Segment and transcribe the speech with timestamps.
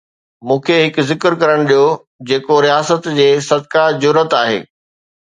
[0.45, 1.83] مون کي هڪ ذڪر ڪرڻ ڏيو
[2.31, 4.57] جيڪو رياست جي 'صدقه جرئت' آهي.